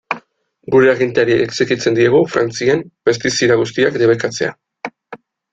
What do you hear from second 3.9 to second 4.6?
debekatzea.